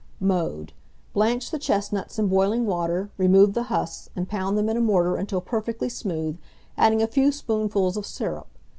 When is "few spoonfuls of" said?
7.07-8.07